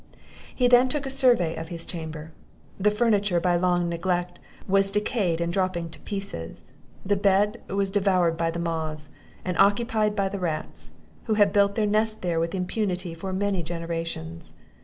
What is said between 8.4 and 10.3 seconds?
the moths, and occupied by